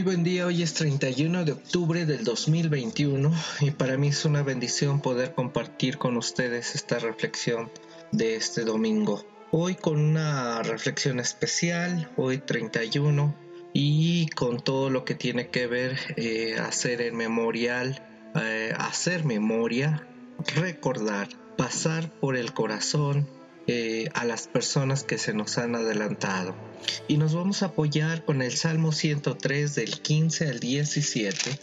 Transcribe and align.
Muy 0.00 0.14
buen 0.14 0.24
día, 0.24 0.46
hoy 0.46 0.62
es 0.62 0.72
31 0.72 1.44
de 1.44 1.52
octubre 1.52 2.06
del 2.06 2.24
2021 2.24 3.34
y 3.60 3.70
para 3.70 3.98
mí 3.98 4.08
es 4.08 4.24
una 4.24 4.42
bendición 4.42 5.02
poder 5.02 5.34
compartir 5.34 5.98
con 5.98 6.16
ustedes 6.16 6.74
esta 6.74 6.98
reflexión 6.98 7.70
de 8.10 8.34
este 8.36 8.64
domingo. 8.64 9.22
Hoy 9.50 9.74
con 9.74 10.00
una 10.00 10.62
reflexión 10.62 11.20
especial, 11.20 12.10
hoy 12.16 12.38
31 12.38 13.36
y 13.74 14.28
con 14.30 14.60
todo 14.60 14.88
lo 14.88 15.04
que 15.04 15.14
tiene 15.14 15.48
que 15.48 15.66
ver 15.66 15.98
eh, 16.16 16.56
hacer 16.58 17.02
el 17.02 17.12
memorial, 17.12 18.02
eh, 18.36 18.72
hacer 18.78 19.26
memoria, 19.26 20.06
recordar, 20.56 21.28
pasar 21.58 22.10
por 22.10 22.38
el 22.38 22.54
corazón 22.54 23.28
eh, 23.66 24.08
a 24.14 24.24
las 24.24 24.48
personas 24.48 25.04
que 25.04 25.18
se 25.18 25.32
nos 25.32 25.58
han 25.58 25.74
adelantado. 25.74 26.54
Y 27.08 27.18
nos 27.18 27.34
vamos 27.34 27.62
a 27.62 27.66
apoyar 27.66 28.24
con 28.24 28.42
el 28.42 28.52
Salmo 28.56 28.92
103 28.92 29.74
del 29.74 30.00
15 30.00 30.48
al 30.48 30.60
17, 30.60 31.58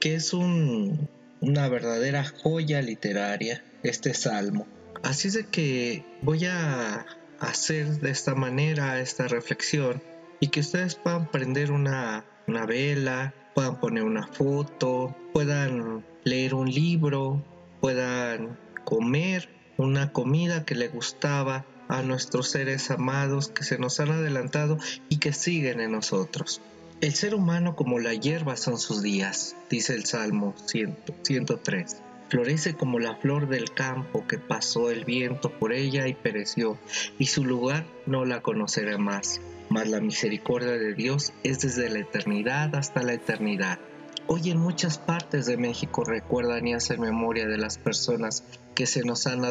que 0.00 0.14
es 0.14 0.32
una 0.32 1.68
verdadera 1.68 2.24
joya 2.24 2.82
literaria, 2.82 3.62
este 3.82 4.14
salmo. 4.14 4.66
Así 5.02 5.28
es 5.28 5.34
de 5.34 5.46
que 5.46 6.04
voy 6.22 6.46
a 6.46 7.06
hacer 7.38 8.00
de 8.00 8.10
esta 8.10 8.34
manera 8.34 9.00
esta 9.00 9.28
reflexión 9.28 10.02
y 10.40 10.48
que 10.48 10.60
ustedes 10.60 10.94
puedan 10.96 11.30
prender 11.30 11.70
una, 11.70 12.24
una 12.46 12.66
vela, 12.66 13.34
puedan 13.54 13.78
poner 13.80 14.04
una 14.04 14.26
foto, 14.26 15.14
puedan 15.32 16.04
leer 16.24 16.54
un 16.54 16.70
libro, 16.70 17.44
puedan 17.80 18.58
comer 18.84 19.57
una 19.78 20.12
comida 20.12 20.64
que 20.64 20.74
le 20.74 20.88
gustaba 20.88 21.64
a 21.88 22.02
nuestros 22.02 22.50
seres 22.50 22.90
amados 22.90 23.48
que 23.48 23.64
se 23.64 23.78
nos 23.78 24.00
han 24.00 24.10
adelantado 24.10 24.76
y 25.08 25.18
que 25.18 25.32
siguen 25.32 25.80
en 25.80 25.92
nosotros. 25.92 26.60
El 27.00 27.14
ser 27.14 27.34
humano 27.34 27.76
como 27.76 28.00
la 28.00 28.12
hierba 28.12 28.56
son 28.56 28.78
sus 28.78 29.02
días, 29.02 29.54
dice 29.70 29.94
el 29.94 30.04
Salmo 30.04 30.54
103. 30.66 32.02
Florece 32.28 32.74
como 32.74 32.98
la 32.98 33.14
flor 33.14 33.48
del 33.48 33.72
campo 33.72 34.26
que 34.26 34.38
pasó 34.38 34.90
el 34.90 35.04
viento 35.04 35.50
por 35.50 35.72
ella 35.72 36.08
y 36.08 36.14
pereció, 36.14 36.76
y 37.18 37.26
su 37.26 37.44
lugar 37.44 37.86
no 38.04 38.24
la 38.24 38.42
conocerá 38.42 38.98
más. 38.98 39.40
Mas 39.70 39.88
la 39.88 40.00
misericordia 40.00 40.72
de 40.72 40.94
Dios 40.94 41.32
es 41.44 41.60
desde 41.60 41.88
la 41.88 42.00
eternidad 42.00 42.74
hasta 42.74 43.02
la 43.02 43.12
eternidad. 43.12 43.78
Hoy 44.26 44.50
en 44.50 44.58
muchas 44.58 44.98
partes 44.98 45.46
de 45.46 45.56
México 45.56 46.04
recuerdan 46.04 46.66
y 46.66 46.74
hacen 46.74 47.00
memoria 47.00 47.46
de 47.46 47.56
las 47.56 47.78
personas 47.78 48.44
que 48.78 48.86
se 48.86 49.02
nos 49.02 49.26
han, 49.26 49.42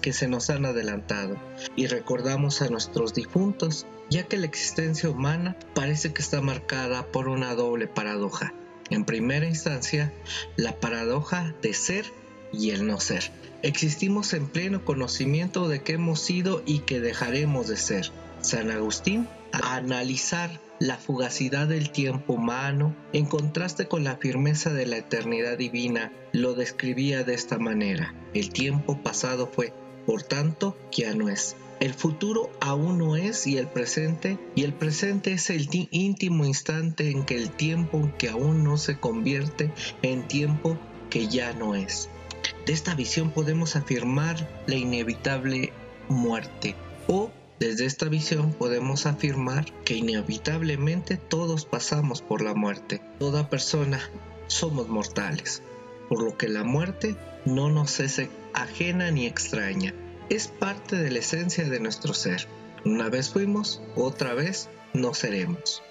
que 0.00 0.12
se 0.12 0.28
nos 0.28 0.48
han 0.48 0.64
adelantado 0.64 1.36
y 1.74 1.88
recordamos 1.88 2.62
a 2.62 2.68
nuestros 2.68 3.14
difuntos, 3.14 3.84
ya 4.10 4.28
que 4.28 4.36
la 4.36 4.46
existencia 4.46 5.10
humana 5.10 5.56
parece 5.74 6.12
que 6.12 6.22
está 6.22 6.40
marcada 6.40 7.04
por 7.10 7.26
una 7.26 7.52
doble 7.56 7.88
paradoja. 7.88 8.54
En 8.90 9.04
primera 9.04 9.48
instancia, 9.48 10.12
la 10.54 10.78
paradoja 10.78 11.52
de 11.62 11.74
ser 11.74 12.04
y 12.52 12.70
el 12.70 12.86
no 12.86 13.00
ser. 13.00 13.32
Existimos 13.62 14.34
en 14.34 14.46
pleno 14.46 14.84
conocimiento 14.84 15.68
de 15.68 15.82
que 15.82 15.94
hemos 15.94 16.20
sido 16.20 16.62
y 16.64 16.78
que 16.78 17.00
dejaremos 17.00 17.66
de 17.66 17.76
ser. 17.76 18.12
San 18.40 18.70
Agustín, 18.70 19.26
analizar 19.52 20.60
la 20.78 20.96
fugacidad 20.96 21.68
del 21.68 21.90
tiempo 21.90 22.34
humano, 22.34 22.96
en 23.12 23.26
contraste 23.26 23.86
con 23.86 24.02
la 24.04 24.16
firmeza 24.16 24.72
de 24.72 24.86
la 24.86 24.96
eternidad 24.96 25.56
divina, 25.56 26.12
lo 26.32 26.54
describía 26.54 27.22
de 27.22 27.34
esta 27.34 27.58
manera. 27.58 28.14
El 28.34 28.50
tiempo 28.50 29.00
pasado 29.00 29.46
fue, 29.46 29.72
por 30.06 30.22
tanto, 30.22 30.76
ya 30.90 31.14
no 31.14 31.28
es. 31.28 31.56
El 31.78 31.94
futuro 31.94 32.50
aún 32.60 32.98
no 32.98 33.16
es 33.16 33.46
y 33.46 33.58
el 33.58 33.66
presente, 33.66 34.38
y 34.54 34.62
el 34.62 34.72
presente 34.72 35.32
es 35.32 35.50
el 35.50 35.68
íntimo 35.90 36.44
instante 36.44 37.10
en 37.10 37.24
que 37.24 37.36
el 37.36 37.50
tiempo 37.50 38.10
que 38.18 38.28
aún 38.28 38.64
no 38.64 38.76
se 38.76 38.98
convierte 38.98 39.72
en 40.02 40.26
tiempo 40.28 40.78
que 41.10 41.28
ya 41.28 41.52
no 41.52 41.74
es. 41.74 42.08
De 42.66 42.72
esta 42.72 42.94
visión 42.94 43.30
podemos 43.30 43.76
afirmar 43.76 44.48
la 44.66 44.76
inevitable 44.76 45.72
muerte 46.08 46.74
o 47.08 47.30
desde 47.62 47.84
esta 47.86 48.08
visión 48.08 48.52
podemos 48.52 49.06
afirmar 49.06 49.72
que 49.84 49.94
inevitablemente 49.94 51.16
todos 51.16 51.64
pasamos 51.64 52.20
por 52.20 52.42
la 52.42 52.54
muerte. 52.54 53.00
Toda 53.20 53.48
persona 53.50 54.00
somos 54.48 54.88
mortales, 54.88 55.62
por 56.08 56.24
lo 56.24 56.36
que 56.36 56.48
la 56.48 56.64
muerte 56.64 57.14
no 57.44 57.70
nos 57.70 58.00
es 58.00 58.20
ajena 58.52 59.12
ni 59.12 59.26
extraña. 59.26 59.94
Es 60.28 60.48
parte 60.48 60.96
de 60.96 61.12
la 61.12 61.20
esencia 61.20 61.62
de 61.62 61.78
nuestro 61.78 62.14
ser. 62.14 62.48
Una 62.84 63.08
vez 63.08 63.30
fuimos, 63.30 63.80
otra 63.94 64.34
vez 64.34 64.68
no 64.92 65.14
seremos. 65.14 65.84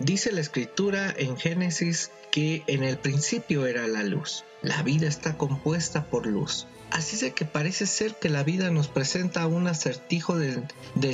Dice 0.00 0.32
la 0.32 0.40
escritura 0.40 1.14
en 1.14 1.36
Génesis 1.36 2.10
que 2.30 2.62
en 2.66 2.84
el 2.84 2.96
principio 2.96 3.66
era 3.66 3.86
la 3.86 4.02
luz. 4.02 4.44
La 4.62 4.82
vida 4.82 5.06
está 5.06 5.36
compuesta 5.36 6.06
por 6.06 6.26
luz. 6.26 6.66
Así 6.90 7.24
es 7.24 7.34
que 7.34 7.44
parece 7.44 7.86
ser 7.86 8.14
que 8.14 8.30
la 8.30 8.42
vida 8.42 8.70
nos 8.70 8.88
presenta 8.88 9.46
un 9.46 9.66
acertijo 9.66 10.38
del, 10.38 10.64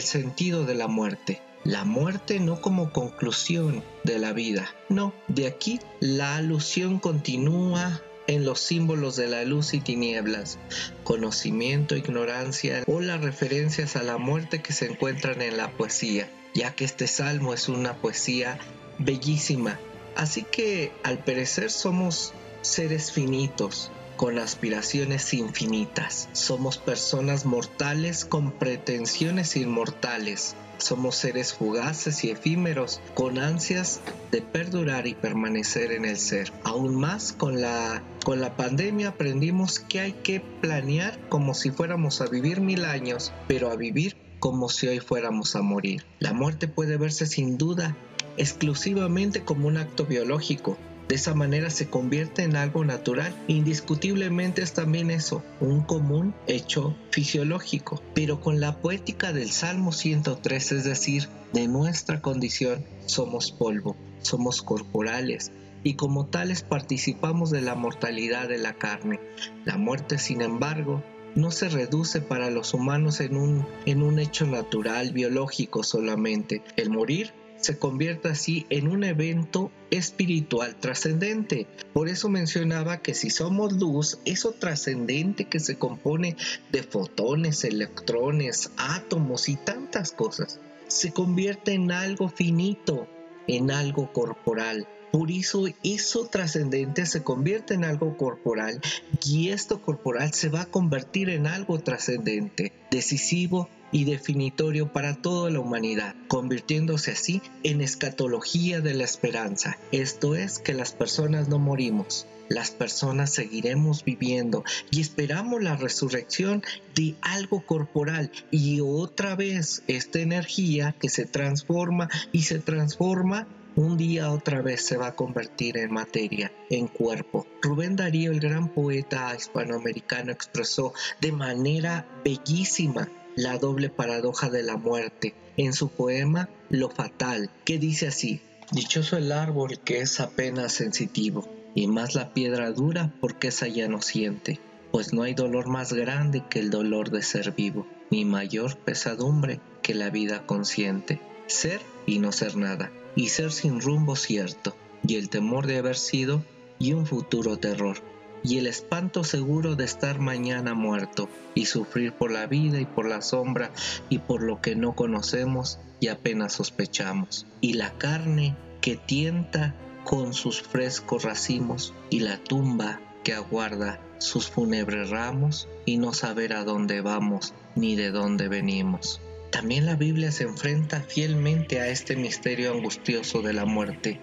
sentido 0.00 0.64
de 0.64 0.76
la 0.76 0.86
muerte. 0.86 1.42
La 1.64 1.84
muerte 1.84 2.38
no 2.38 2.60
como 2.60 2.92
conclusión 2.92 3.82
de 4.04 4.20
la 4.20 4.32
vida. 4.32 4.72
No, 4.88 5.12
de 5.26 5.48
aquí 5.48 5.80
la 5.98 6.36
alusión 6.36 7.00
continúa 7.00 8.00
en 8.28 8.44
los 8.44 8.60
símbolos 8.60 9.16
de 9.16 9.26
la 9.26 9.44
luz 9.44 9.74
y 9.74 9.80
tinieblas, 9.80 10.58
conocimiento, 11.02 11.96
ignorancia 11.96 12.84
o 12.86 13.00
las 13.00 13.20
referencias 13.20 13.96
a 13.96 14.04
la 14.04 14.16
muerte 14.16 14.62
que 14.62 14.72
se 14.72 14.86
encuentran 14.86 15.42
en 15.42 15.56
la 15.56 15.72
poesía, 15.72 16.28
ya 16.54 16.74
que 16.74 16.84
este 16.84 17.06
salmo 17.06 17.52
es 17.52 17.68
una 17.68 17.94
poesía 17.94 18.58
bellísima. 18.98 19.78
Así 20.16 20.42
que 20.42 20.92
al 21.02 21.18
perecer 21.18 21.70
somos 21.70 22.32
seres 22.62 23.12
finitos, 23.12 23.90
con 24.16 24.38
aspiraciones 24.38 25.32
infinitas. 25.34 26.28
Somos 26.32 26.78
personas 26.78 27.44
mortales 27.44 28.24
con 28.24 28.50
pretensiones 28.50 29.56
inmortales. 29.56 30.56
Somos 30.78 31.16
seres 31.16 31.54
fugaces 31.54 32.24
y 32.24 32.30
efímeros 32.30 33.00
con 33.14 33.38
ansias 33.38 34.00
de 34.30 34.42
perdurar 34.42 35.06
y 35.06 35.14
permanecer 35.14 35.92
en 35.92 36.04
el 36.04 36.18
ser. 36.18 36.52
Aún 36.64 36.96
más 36.96 37.32
con 37.32 37.60
la, 37.60 38.02
con 38.24 38.40
la 38.40 38.56
pandemia 38.56 39.08
aprendimos 39.08 39.80
que 39.80 40.00
hay 40.00 40.12
que 40.12 40.40
planear 40.40 41.18
como 41.28 41.54
si 41.54 41.70
fuéramos 41.70 42.20
a 42.20 42.26
vivir 42.26 42.60
mil 42.60 42.84
años, 42.84 43.32
pero 43.48 43.70
a 43.70 43.76
vivir 43.76 44.16
como 44.38 44.68
si 44.68 44.86
hoy 44.86 45.00
fuéramos 45.00 45.56
a 45.56 45.62
morir. 45.62 46.04
La 46.18 46.34
muerte 46.34 46.68
puede 46.68 46.98
verse 46.98 47.26
sin 47.26 47.56
duda 47.56 47.96
exclusivamente 48.36 49.42
como 49.42 49.68
un 49.68 49.76
acto 49.76 50.06
biológico, 50.06 50.76
de 51.08 51.14
esa 51.14 51.34
manera 51.34 51.70
se 51.70 51.88
convierte 51.88 52.42
en 52.42 52.56
algo 52.56 52.84
natural. 52.84 53.32
Indiscutiblemente 53.46 54.62
es 54.62 54.72
también 54.72 55.10
eso, 55.10 55.44
un 55.60 55.82
común 55.82 56.34
hecho 56.48 56.96
fisiológico. 57.10 58.02
Pero 58.14 58.40
con 58.40 58.58
la 58.58 58.80
poética 58.80 59.32
del 59.32 59.50
Salmo 59.50 59.92
103, 59.92 60.72
es 60.72 60.84
decir, 60.84 61.28
de 61.52 61.68
nuestra 61.68 62.20
condición, 62.20 62.84
somos 63.06 63.52
polvo, 63.52 63.96
somos 64.20 64.62
corporales, 64.62 65.52
y 65.84 65.94
como 65.94 66.26
tales 66.26 66.62
participamos 66.62 67.50
de 67.50 67.60
la 67.60 67.76
mortalidad 67.76 68.48
de 68.48 68.58
la 68.58 68.74
carne. 68.74 69.20
La 69.64 69.76
muerte, 69.76 70.18
sin 70.18 70.40
embargo, 70.42 71.04
no 71.36 71.52
se 71.52 71.68
reduce 71.68 72.20
para 72.20 72.50
los 72.50 72.74
humanos 72.74 73.20
en 73.20 73.36
un, 73.36 73.64
en 73.84 74.02
un 74.02 74.18
hecho 74.18 74.46
natural, 74.46 75.12
biológico 75.12 75.84
solamente. 75.84 76.62
El 76.76 76.90
morir 76.90 77.32
se 77.58 77.78
convierte 77.78 78.28
así 78.28 78.66
en 78.70 78.88
un 78.88 79.04
evento 79.04 79.70
espiritual 79.90 80.76
trascendente. 80.76 81.66
Por 81.92 82.08
eso 82.08 82.28
mencionaba 82.28 82.98
que 82.98 83.14
si 83.14 83.30
somos 83.30 83.72
luz, 83.72 84.18
eso 84.24 84.52
trascendente 84.52 85.46
que 85.46 85.60
se 85.60 85.78
compone 85.78 86.36
de 86.70 86.82
fotones, 86.82 87.64
electrones, 87.64 88.70
átomos 88.76 89.48
y 89.48 89.56
tantas 89.56 90.12
cosas, 90.12 90.60
se 90.88 91.12
convierte 91.12 91.72
en 91.72 91.92
algo 91.92 92.28
finito, 92.28 93.08
en 93.46 93.70
algo 93.70 94.12
corporal. 94.12 94.86
Por 95.12 95.30
eso 95.30 95.64
eso 95.82 96.26
trascendente 96.26 97.06
se 97.06 97.22
convierte 97.22 97.74
en 97.74 97.84
algo 97.84 98.16
corporal 98.16 98.80
y 99.24 99.48
esto 99.48 99.80
corporal 99.80 100.32
se 100.34 100.48
va 100.48 100.62
a 100.62 100.66
convertir 100.66 101.30
en 101.30 101.46
algo 101.46 101.78
trascendente, 101.78 102.72
decisivo 102.90 103.68
y 103.96 104.04
definitorio 104.04 104.92
para 104.92 105.14
toda 105.14 105.50
la 105.50 105.58
humanidad, 105.58 106.14
convirtiéndose 106.28 107.12
así 107.12 107.40
en 107.62 107.80
escatología 107.80 108.82
de 108.82 108.92
la 108.92 109.04
esperanza. 109.04 109.78
Esto 109.90 110.34
es 110.34 110.58
que 110.58 110.74
las 110.74 110.92
personas 110.92 111.48
no 111.48 111.58
morimos, 111.58 112.26
las 112.50 112.70
personas 112.70 113.32
seguiremos 113.32 114.04
viviendo 114.04 114.64
y 114.90 115.00
esperamos 115.00 115.62
la 115.62 115.76
resurrección 115.76 116.62
de 116.94 117.14
algo 117.22 117.64
corporal 117.64 118.30
y 118.50 118.80
otra 118.82 119.34
vez 119.34 119.82
esta 119.86 120.18
energía 120.18 120.94
que 121.00 121.08
se 121.08 121.24
transforma 121.24 122.10
y 122.32 122.42
se 122.42 122.58
transforma 122.58 123.48
un 123.76 123.96
día 123.96 124.30
otra 124.30 124.60
vez 124.60 124.84
se 124.84 124.98
va 124.98 125.06
a 125.06 125.14
convertir 125.14 125.78
en 125.78 125.90
materia, 125.90 126.52
en 126.68 126.86
cuerpo. 126.86 127.46
Rubén 127.62 127.96
Darío, 127.96 128.30
el 128.30 128.40
gran 128.40 128.68
poeta 128.68 129.34
hispanoamericano, 129.34 130.32
expresó 130.32 130.92
de 131.22 131.32
manera 131.32 132.06
bellísima 132.22 133.08
la 133.36 133.58
doble 133.58 133.90
paradoja 133.90 134.48
de 134.50 134.62
la 134.62 134.76
muerte 134.76 135.34
en 135.56 135.74
su 135.74 135.88
poema 135.90 136.48
Lo 136.70 136.88
Fatal, 136.88 137.50
que 137.64 137.78
dice 137.78 138.08
así, 138.08 138.40
Dichoso 138.72 139.16
el 139.16 139.30
árbol 139.30 139.78
que 139.78 140.00
es 140.00 140.18
apenas 140.18 140.72
sensitivo, 140.72 141.48
y 141.74 141.86
más 141.86 142.14
la 142.14 142.32
piedra 142.32 142.72
dura 142.72 143.12
porque 143.20 143.48
esa 143.48 143.68
ya 143.68 143.86
no 143.86 144.02
siente, 144.02 144.58
pues 144.90 145.12
no 145.12 145.22
hay 145.22 145.34
dolor 145.34 145.68
más 145.68 145.92
grande 145.92 146.42
que 146.48 146.58
el 146.58 146.70
dolor 146.70 147.10
de 147.10 147.22
ser 147.22 147.52
vivo, 147.52 147.86
ni 148.10 148.24
mayor 148.24 148.76
pesadumbre 148.78 149.60
que 149.82 149.94
la 149.94 150.10
vida 150.10 150.46
consciente. 150.46 151.20
Ser 151.46 151.80
y 152.06 152.18
no 152.18 152.32
ser 152.32 152.56
nada, 152.56 152.90
y 153.14 153.28
ser 153.28 153.52
sin 153.52 153.80
rumbo 153.80 154.16
cierto, 154.16 154.74
y 155.06 155.16
el 155.16 155.28
temor 155.28 155.66
de 155.66 155.78
haber 155.78 155.96
sido, 155.96 156.42
y 156.78 156.92
un 156.92 157.06
futuro 157.06 157.58
terror, 157.58 157.98
y 158.46 158.58
el 158.58 158.68
espanto 158.68 159.24
seguro 159.24 159.74
de 159.74 159.84
estar 159.84 160.20
mañana 160.20 160.72
muerto, 160.72 161.28
y 161.54 161.66
sufrir 161.66 162.12
por 162.12 162.30
la 162.30 162.46
vida 162.46 162.80
y 162.80 162.84
por 162.84 163.08
la 163.08 163.20
sombra, 163.20 163.72
y 164.08 164.18
por 164.18 164.40
lo 164.40 164.60
que 164.60 164.76
no 164.76 164.94
conocemos 164.94 165.80
y 165.98 166.08
apenas 166.08 166.52
sospechamos, 166.52 167.46
y 167.60 167.72
la 167.72 167.90
carne 167.98 168.54
que 168.80 168.96
tienta 168.96 169.74
con 170.04 170.32
sus 170.32 170.62
frescos 170.62 171.24
racimos 171.24 171.92
y 172.08 172.20
la 172.20 172.36
tumba 172.36 173.00
que 173.24 173.34
aguarda 173.34 173.98
sus 174.18 174.48
fúnebres 174.48 175.10
ramos 175.10 175.68
y 175.84 175.98
no 175.98 176.12
saber 176.12 176.52
a 176.52 176.62
dónde 176.62 177.00
vamos 177.00 177.52
ni 177.74 177.96
de 177.96 178.12
dónde 178.12 178.46
venimos. 178.46 179.20
También 179.50 179.86
la 179.86 179.96
Biblia 179.96 180.32
se 180.32 180.44
enfrenta 180.44 181.00
fielmente 181.00 181.80
a 181.80 181.88
este 181.88 182.16
misterio 182.16 182.72
angustioso 182.72 183.42
de 183.42 183.52
la 183.52 183.64
muerte 183.64 184.20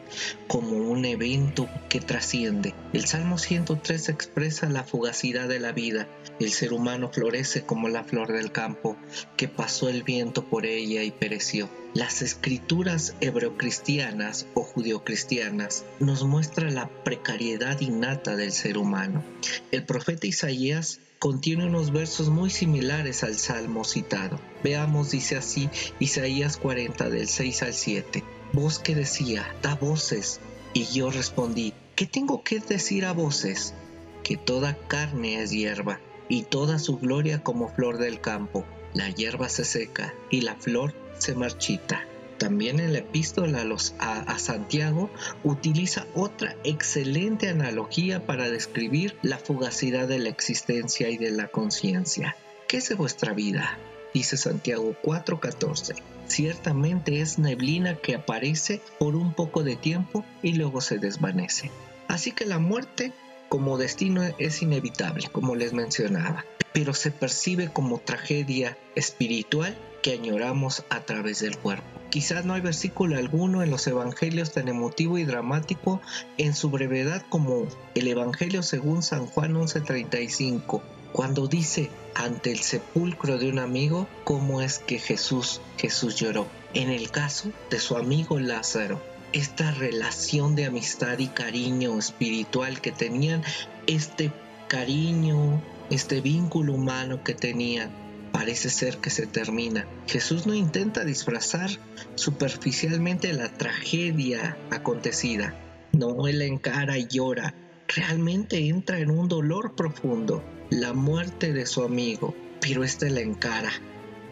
como 0.47 0.77
un 0.77 1.05
evento 1.05 1.69
que 1.89 1.99
trasciende. 1.99 2.73
El 2.93 3.05
Salmo 3.05 3.37
103 3.37 4.09
expresa 4.09 4.69
la 4.69 4.83
fugacidad 4.83 5.47
de 5.47 5.59
la 5.59 5.71
vida. 5.71 6.07
El 6.39 6.51
ser 6.51 6.73
humano 6.73 7.09
florece 7.11 7.63
como 7.63 7.89
la 7.89 8.03
flor 8.03 8.33
del 8.33 8.51
campo, 8.51 8.97
que 9.37 9.47
pasó 9.47 9.89
el 9.89 10.03
viento 10.03 10.45
por 10.45 10.65
ella 10.65 11.03
y 11.03 11.11
pereció. 11.11 11.69
Las 11.93 12.23
escrituras 12.23 13.15
hebreocristianas 13.21 14.47
o 14.55 14.63
judeocristianas 14.63 15.85
nos 15.99 16.23
muestran 16.23 16.73
la 16.73 16.89
precariedad 17.03 17.79
innata 17.81 18.35
del 18.35 18.51
ser 18.51 18.79
humano. 18.79 19.23
El 19.71 19.85
profeta 19.85 20.25
Isaías 20.25 20.99
contiene 21.19 21.67
unos 21.67 21.93
versos 21.93 22.29
muy 22.29 22.49
similares 22.49 23.23
al 23.23 23.35
salmo 23.35 23.83
citado. 23.83 24.39
Veamos, 24.63 25.11
dice 25.11 25.35
así 25.35 25.69
Isaías 25.99 26.57
40 26.57 27.11
del 27.11 27.27
6 27.27 27.61
al 27.61 27.73
7. 27.75 28.23
Voz 28.53 28.79
que 28.79 28.95
decía, 28.95 29.45
da 29.61 29.75
voces. 29.75 30.39
Y 30.73 30.85
yo 30.85 31.11
respondí, 31.11 31.75
¿qué 31.95 32.07
tengo 32.07 32.43
que 32.43 32.59
decir 32.59 33.05
a 33.05 33.13
voces? 33.13 33.75
Que 34.23 34.35
toda 34.35 34.75
carne 34.87 35.43
es 35.43 35.51
hierba, 35.51 35.99
y 36.27 36.41
toda 36.41 36.79
su 36.79 36.97
gloria 36.97 37.43
como 37.43 37.69
flor 37.69 37.99
del 37.99 38.19
campo. 38.19 38.65
La 38.93 39.09
hierba 39.09 39.49
se 39.49 39.65
seca 39.65 40.13
y 40.29 40.41
la 40.41 40.55
flor 40.55 40.93
se 41.17 41.35
marchita 41.35 42.07
también 42.43 42.81
en 42.81 42.91
la 42.91 42.99
epístola 42.99 43.61
a, 43.61 43.63
los, 43.63 43.95
a, 43.99 44.37
Santiago 44.37 45.09
utiliza 45.43 46.07
otra 46.13 46.57
excelente 46.65 47.47
analogía 47.47 48.25
para 48.25 48.49
describir 48.49 49.15
la 49.21 49.37
fugacidad 49.37 50.09
de 50.09 50.19
la 50.19 50.27
existencia 50.27 51.09
y 51.09 51.15
de 51.15 51.31
la 51.31 51.47
conciencia. 51.47 52.35
¿Qué 52.67 52.77
es 52.77 52.97
vuestra 52.97 53.31
vida? 53.33 53.77
Dice 54.13 54.35
Santiago 54.35 54.93
4:14. 55.01 55.95
Ciertamente 56.27 57.21
es 57.21 57.39
neblina 57.39 57.95
que 57.95 58.15
aparece 58.15 58.81
por 58.99 59.15
un 59.15 59.33
poco 59.33 59.63
de 59.63 59.77
tiempo 59.77 60.25
y 60.41 60.55
luego 60.55 60.81
se 60.81 60.97
desvanece. 60.97 61.71
Así 62.09 62.33
que 62.33 62.45
la 62.45 62.59
muerte 62.59 63.13
como 63.53 63.77
destino 63.77 64.23
es 64.39 64.63
inevitable, 64.63 65.29
como 65.31 65.53
les 65.53 65.73
mencionaba, 65.73 66.43
pero 66.73 66.95
se 66.95 67.11
percibe 67.11 67.67
como 67.67 67.99
tragedia 67.99 68.79
espiritual 68.95 69.77
que 70.01 70.13
añoramos 70.13 70.83
a 70.89 71.01
través 71.01 71.41
del 71.41 71.55
cuerpo. 71.59 71.85
Quizás 72.09 72.45
no 72.45 72.55
hay 72.55 72.61
versículo 72.61 73.15
alguno 73.15 73.61
en 73.61 73.69
los 73.69 73.85
evangelios 73.85 74.53
tan 74.53 74.69
emotivo 74.69 75.19
y 75.19 75.23
dramático 75.25 76.01
en 76.39 76.55
su 76.55 76.71
brevedad 76.71 77.23
como 77.29 77.67
el 77.93 78.07
Evangelio 78.07 78.63
según 78.63 79.03
San 79.03 79.27
Juan 79.27 79.53
11:35, 79.53 80.81
cuando 81.11 81.45
dice 81.45 81.91
ante 82.15 82.51
el 82.51 82.57
sepulcro 82.57 83.37
de 83.37 83.49
un 83.49 83.59
amigo 83.59 84.07
cómo 84.23 84.61
es 84.61 84.79
que 84.79 84.97
Jesús 84.97 85.61
Jesús 85.77 86.15
lloró. 86.15 86.47
En 86.73 86.89
el 86.89 87.11
caso 87.11 87.51
de 87.69 87.77
su 87.77 87.97
amigo 87.97 88.39
Lázaro, 88.39 88.99
esta 89.33 89.71
relación 89.71 90.55
de 90.55 90.65
amistad 90.65 91.17
y 91.19 91.27
cariño 91.27 91.97
espiritual 91.97 92.79
que 92.81 92.91
tenían, 92.91 93.43
este 93.87 94.31
cariño, 94.67 95.61
este 95.89 96.21
vínculo 96.21 96.73
humano 96.73 97.23
que 97.23 97.33
tenían, 97.33 97.91
parece 98.31 98.69
ser 98.69 98.97
que 98.97 99.09
se 99.09 99.27
termina. 99.27 99.85
Jesús 100.07 100.47
no 100.47 100.53
intenta 100.53 101.03
disfrazar 101.03 101.69
superficialmente 102.15 103.33
la 103.33 103.49
tragedia 103.49 104.57
acontecida. 104.71 105.55
No, 105.91 106.27
él 106.27 106.41
encara 106.41 106.97
y 106.97 107.07
llora. 107.07 107.53
Realmente 107.87 108.67
entra 108.67 108.99
en 108.99 109.11
un 109.11 109.27
dolor 109.27 109.75
profundo, 109.75 110.43
la 110.69 110.93
muerte 110.93 111.53
de 111.53 111.65
su 111.65 111.83
amigo, 111.83 112.33
pero 112.59 112.83
éste 112.83 113.09
la 113.09 113.21
encara, 113.21 113.71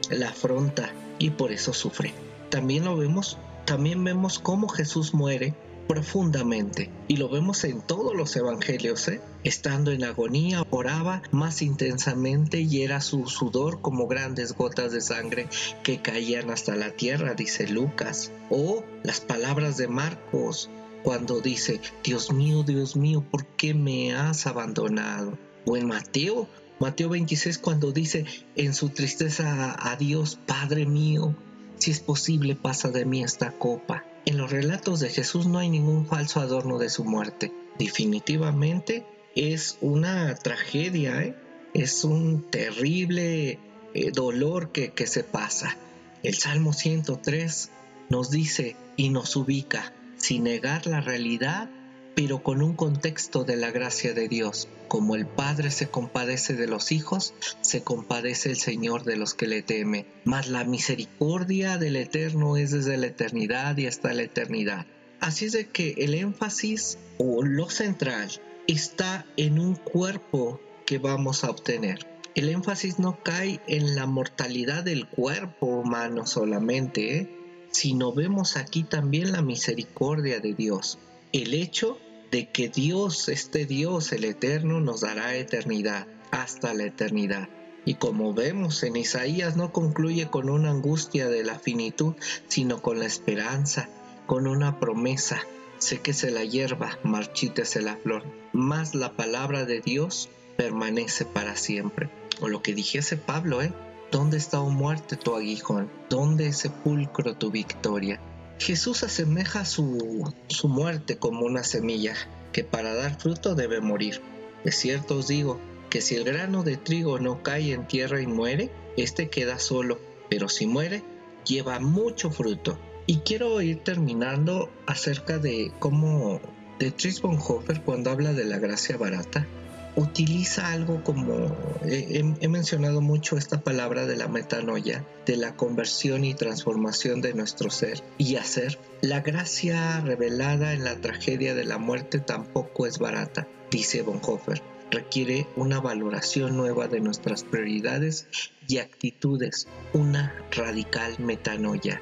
la 0.10 0.30
afronta 0.30 0.92
y 1.20 1.30
por 1.30 1.52
eso 1.52 1.74
sufre. 1.74 2.14
También 2.50 2.86
lo 2.86 2.98
vemos, 2.98 3.38
también 3.66 4.04
vemos 4.04 4.40
cómo 4.40 4.68
Jesús 4.68 5.14
muere 5.14 5.54
profundamente 5.88 6.90
y 7.10 7.18
lo 7.18 7.28
vemos 7.28 7.64
en 7.66 7.82
todos 7.82 8.16
los 8.16 8.36
evangelios. 8.36 9.08
¿eh? 9.10 9.22
Estando 9.44 9.92
en 9.92 10.04
agonía, 10.06 10.66
oraba 10.70 11.22
más 11.32 11.62
intensamente 11.62 12.62
y 12.62 12.84
era 12.84 13.02
su 13.02 13.28
sudor 13.28 13.82
como 13.82 14.08
grandes 14.08 14.54
gotas 14.54 14.94
de 14.94 15.02
sangre 15.02 15.50
que 15.84 16.02
caían 16.02 16.50
hasta 16.50 16.76
la 16.76 16.92
tierra, 16.92 17.34
dice 17.34 17.68
Lucas. 17.68 18.32
O 18.50 18.86
las 19.04 19.20
palabras 19.20 19.76
de 19.78 19.90
Marcos 19.90 20.70
cuando 21.04 21.42
dice, 21.42 21.82
Dios 22.04 22.32
mío, 22.32 22.64
Dios 22.64 22.96
mío, 22.96 23.26
¿por 23.30 23.46
qué 23.46 23.74
me 23.74 24.14
has 24.14 24.48
abandonado? 24.48 25.38
O 25.66 25.76
en 25.76 25.88
Mateo, 25.88 26.48
Mateo 26.80 27.10
26 27.10 27.58
cuando 27.58 27.92
dice 27.92 28.26
en 28.56 28.74
su 28.74 28.90
tristeza 28.90 29.76
a 29.78 29.96
Dios, 29.98 30.40
Padre 30.46 30.86
mío, 30.86 31.36
si 31.82 31.90
es 31.90 32.00
posible 32.00 32.56
pasa 32.56 32.90
de 32.90 33.06
mí 33.06 33.24
esta 33.24 33.52
copa. 33.52 34.06
En 34.26 34.38
los 34.38 34.52
relatos 34.52 35.00
de 35.00 35.10
Jesús 35.10 35.48
no 35.48 35.58
hay 35.58 35.68
ningún 35.68 36.06
falso 36.06 36.40
adorno 36.40 36.78
de 36.78 36.90
su 36.90 37.04
muerte. 37.04 37.52
Definitivamente 37.80 39.04
es 39.36 39.80
una 39.82 40.36
tragedia, 40.36 41.24
¿eh? 41.24 41.36
es 41.74 42.04
un 42.04 42.44
terrible 42.52 43.58
eh, 43.96 44.12
dolor 44.12 44.72
que, 44.72 44.92
que 44.92 45.08
se 45.08 45.24
pasa. 45.24 45.76
El 46.22 46.36
Salmo 46.36 46.72
103 46.72 47.72
nos 48.10 48.30
dice 48.30 48.76
y 48.96 49.10
nos 49.10 49.36
ubica, 49.36 49.92
sin 50.18 50.44
negar 50.44 50.86
la 50.86 51.02
realidad, 51.02 51.68
pero 52.16 52.44
con 52.44 52.62
un 52.62 52.74
contexto 52.74 53.44
de 53.44 53.56
la 53.56 53.72
gracia 53.72 54.14
de 54.14 54.28
Dios. 54.28 54.68
Como 54.88 55.16
el 55.16 55.26
Padre 55.26 55.72
se 55.72 55.88
compadece 55.88 56.54
de 56.54 56.68
los 56.68 56.92
hijos, 56.92 57.34
se 57.62 57.84
compadece 57.84 58.50
el 58.50 58.58
Señor 58.58 59.04
de 59.04 59.16
los 59.16 59.34
que 59.34 59.48
le 59.48 59.62
teme. 59.62 60.06
Mas 60.26 60.50
la 60.50 60.64
misericordia 60.64 61.78
del 61.78 61.96
Eterno 61.96 62.58
es 62.58 62.72
desde 62.72 62.98
la 62.98 63.08
eternidad 63.08 63.78
y 63.78 63.88
hasta 63.88 64.14
la 64.14 64.24
eternidad. 64.24 64.86
Así 65.20 65.46
es 65.46 65.68
que 65.68 65.96
el 66.00 66.16
énfasis 66.16 66.98
o 67.18 67.44
lo 67.44 67.70
central 67.70 68.30
está 68.68 69.26
en 69.38 69.60
un 69.60 69.76
cuerpo 69.76 70.60
que 70.86 70.98
vamos 70.98 71.44
a 71.44 71.50
obtener. 71.50 72.08
El 72.36 72.50
énfasis 72.50 73.00
no 73.00 73.22
cae 73.24 73.62
en 73.68 73.96
la 73.96 74.06
mortalidad 74.06 74.84
del 74.84 75.08
cuerpo 75.08 75.68
humano 75.68 76.26
solamente, 76.26 77.18
¿eh? 77.18 77.30
sino 77.72 78.14
vemos 78.14 78.58
aquí 78.58 78.84
también 78.84 79.32
la 79.32 79.42
misericordia 79.42 80.40
de 80.40 80.54
Dios 80.54 80.98
el 81.34 81.54
hecho 81.54 81.98
de 82.32 82.50
que 82.50 82.70
Dios, 82.70 83.30
este 83.30 83.66
Dios, 83.66 84.12
el 84.12 84.26
Eterno, 84.26 84.80
nos 84.80 85.02
dará 85.02 85.36
eternidad, 85.36 86.08
hasta 86.32 86.74
la 86.74 86.86
eternidad. 86.86 87.50
Y 87.84 87.96
como 87.96 88.34
vemos 88.34 88.84
en 88.84 88.96
Isaías 88.96 89.56
no 89.58 89.72
concluye 89.72 90.30
con 90.30 90.50
una 90.50 90.70
angustia 90.70 91.30
de 91.30 91.44
la 91.44 91.58
finitud, 91.58 92.14
sino 92.48 92.82
con 92.82 93.00
la 93.00 93.06
esperanza, 93.06 93.90
con 94.28 94.48
una 94.48 94.80
promesa. 94.80 95.42
Séquese 95.80 96.30
la 96.30 96.44
hierba, 96.44 97.00
marchítese 97.04 97.82
la 97.82 97.96
flor, 97.98 98.24
mas 98.54 98.94
la 98.94 99.14
palabra 99.14 99.66
de 99.66 99.82
Dios 99.82 100.30
permanece 100.58 101.26
para 101.26 101.56
siempre. 101.56 102.10
O 102.40 102.48
lo 102.48 102.62
que 102.62 102.76
dijese 102.76 103.18
Pablo, 103.18 103.62
¿eh? 103.62 103.74
¿Dónde 104.12 104.38
está, 104.38 104.60
o 104.60 104.66
oh 104.66 104.70
muerte, 104.70 105.16
tu 105.16 105.36
aguijón? 105.36 105.90
¿Dónde 106.10 106.48
es 106.48 106.58
sepulcro 106.58 107.36
tu 107.36 107.50
victoria? 107.50 108.22
Jesús 108.62 109.02
asemeja 109.02 109.66
su, 109.66 110.32
su 110.48 110.68
muerte 110.68 111.18
como 111.18 111.48
una 111.48 111.64
semilla 111.64 112.14
que 112.52 112.64
para 112.64 112.94
dar 112.94 113.20
fruto 113.20 113.56
debe 113.56 113.82
morir. 113.82 114.22
De 114.64 114.72
cierto 114.72 115.18
os 115.18 115.28
digo 115.28 115.60
que 115.90 116.00
si 116.00 116.16
el 116.16 116.26
grano 116.26 116.62
de 116.62 116.78
trigo 116.78 117.18
no 117.18 117.42
cae 117.42 117.74
en 117.74 117.88
tierra 117.88 118.22
y 118.22 118.28
muere, 118.28 118.70
éste 118.98 119.30
queda 119.30 119.58
solo, 119.58 120.00
pero 120.30 120.48
si 120.48 120.68
muere, 120.68 121.02
lleva 121.44 121.80
mucho 121.80 122.30
fruto. 122.30 122.78
Y 123.08 123.22
quiero 123.22 123.60
ir 123.64 123.80
terminando 123.80 124.70
acerca 124.86 125.40
de 125.40 125.72
cómo 125.80 126.40
de 126.78 126.92
Tris 126.92 127.20
Bonhoeffer 127.20 127.82
cuando 127.82 128.12
habla 128.12 128.32
de 128.32 128.46
la 128.46 128.60
gracia 128.60 128.96
barata, 128.96 129.48
utiliza 129.96 130.72
algo 130.72 131.04
como, 131.04 131.56
he, 131.84 132.48
mencionado 132.48 133.02
mucho 133.02 133.38
esta 133.38 133.62
palabra 133.62 134.06
de 134.06 134.16
la 134.16 134.28
metanoia, 134.28 135.06
de 135.26 135.38
la 135.38 135.56
conversión 135.56 136.24
y 136.24 136.34
transformación 136.34 137.22
de 137.22 137.34
nuestro 137.34 137.70
ser 137.70 138.04
y 138.18 138.36
hacer. 138.36 138.80
La 139.02 139.22
gracia 139.22 140.00
revelada 140.02 140.74
en 140.74 140.84
la 140.84 140.96
tragedia 140.96 141.56
de 141.56 141.66
la 141.66 141.78
muerte 141.78 142.20
tampoco 142.20 142.86
es 142.86 143.00
barata, 143.00 143.48
dice 143.70 144.02
Bonhoeffer. 144.02 144.62
Requiere 144.92 145.48
una 145.56 145.80
valoración 145.80 146.58
nueva 146.58 146.90
de 146.90 147.00
nuestras 147.00 147.44
prioridades 147.44 148.28
y 148.68 148.80
actitudes, 148.80 149.68
una 149.94 150.36
radical 150.52 151.16
metanoia. 151.20 152.02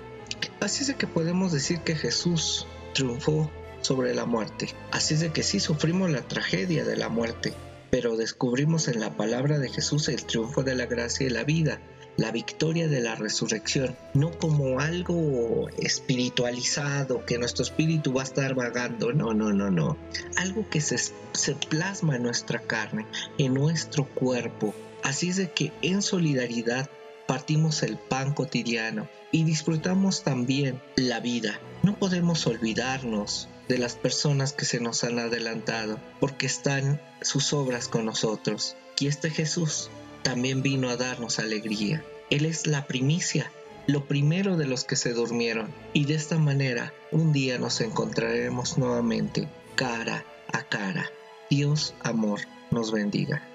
Así 0.59 0.81
es 0.81 0.87
de 0.87 0.95
que 0.95 1.05
podemos 1.05 1.51
decir 1.51 1.81
que 1.81 1.95
Jesús 1.95 2.65
triunfó 2.93 3.51
sobre 3.81 4.15
la 4.15 4.25
muerte. 4.25 4.73
Así 4.91 5.13
es 5.13 5.19
de 5.19 5.31
que 5.31 5.43
sí 5.43 5.59
sufrimos 5.59 6.09
la 6.09 6.21
tragedia 6.21 6.83
de 6.83 6.97
la 6.97 7.09
muerte, 7.09 7.53
pero 7.89 8.17
descubrimos 8.17 8.87
en 8.87 8.99
la 8.99 9.15
palabra 9.15 9.59
de 9.59 9.69
Jesús 9.69 10.09
el 10.09 10.25
triunfo 10.25 10.63
de 10.63 10.75
la 10.75 10.85
gracia 10.85 11.27
y 11.27 11.29
la 11.29 11.43
vida, 11.43 11.79
la 12.17 12.31
victoria 12.31 12.87
de 12.87 13.01
la 13.01 13.15
resurrección, 13.15 13.95
no 14.13 14.31
como 14.37 14.79
algo 14.79 15.69
espiritualizado 15.77 17.25
que 17.25 17.37
nuestro 17.37 17.63
espíritu 17.63 18.13
va 18.13 18.21
a 18.21 18.25
estar 18.25 18.55
vagando, 18.55 19.13
no, 19.13 19.33
no, 19.33 19.53
no, 19.53 19.71
no, 19.71 19.97
algo 20.35 20.69
que 20.69 20.81
se, 20.81 20.97
se 20.97 21.55
plasma 21.69 22.17
en 22.17 22.23
nuestra 22.23 22.59
carne, 22.59 23.05
en 23.37 23.53
nuestro 23.53 24.05
cuerpo. 24.05 24.73
Así 25.01 25.29
es 25.29 25.37
de 25.37 25.51
que 25.51 25.71
en 25.81 26.01
solidaridad 26.01 26.89
partimos 27.25 27.83
el 27.83 27.97
pan 27.97 28.33
cotidiano 28.33 29.07
y 29.31 29.43
disfrutamos 29.43 30.23
también 30.23 30.81
la 30.95 31.19
vida. 31.19 31.59
No 31.83 31.97
podemos 31.97 32.45
olvidarnos 32.47 33.47
de 33.69 33.77
las 33.77 33.95
personas 33.95 34.51
que 34.51 34.65
se 34.65 34.81
nos 34.81 35.05
han 35.05 35.19
adelantado, 35.19 35.99
porque 36.19 36.47
están 36.47 36.99
sus 37.21 37.53
obras 37.53 37.87
con 37.87 38.03
nosotros. 38.05 38.75
Y 38.99 39.07
este 39.07 39.29
Jesús 39.29 39.89
también 40.23 40.61
vino 40.61 40.89
a 40.89 40.97
darnos 40.97 41.39
alegría. 41.39 42.03
Él 42.29 42.45
es 42.45 42.67
la 42.67 42.85
primicia, 42.87 43.51
lo 43.87 44.05
primero 44.05 44.57
de 44.57 44.65
los 44.65 44.83
que 44.83 44.95
se 44.95 45.13
durmieron, 45.13 45.73
y 45.93 46.05
de 46.05 46.15
esta 46.15 46.37
manera 46.37 46.93
un 47.11 47.31
día 47.31 47.57
nos 47.57 47.79
encontraremos 47.79 48.77
nuevamente 48.77 49.47
cara 49.75 50.25
a 50.51 50.63
cara. 50.63 51.09
Dios, 51.49 51.93
amor, 52.01 52.41
nos 52.71 52.91
bendiga. 52.91 53.48